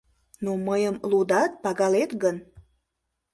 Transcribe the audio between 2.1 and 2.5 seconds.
гын